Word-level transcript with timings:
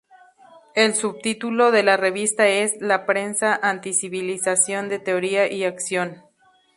El 0.73 0.95
subtítulo 0.95 1.69
de 1.69 1.83
la 1.83 1.95
revista 1.95 2.47
es 2.47 2.81
""La 2.81 3.05
Prensa 3.05 3.59
Anti-Civilización 3.61 4.89
de 4.89 4.97
Teoría 4.97 5.45
y 5.53 5.63
Acción"". 5.63 6.23